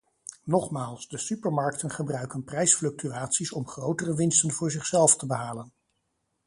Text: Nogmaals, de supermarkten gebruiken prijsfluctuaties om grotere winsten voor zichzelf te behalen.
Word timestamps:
Nogmaals, 0.43 1.07
de 1.07 1.17
supermarkten 1.17 1.91
gebruiken 1.91 2.43
prijsfluctuaties 2.43 3.51
om 3.51 3.67
grotere 3.67 4.15
winsten 4.15 4.51
voor 4.51 4.71
zichzelf 4.71 5.15
te 5.15 5.25
behalen. 5.25 5.73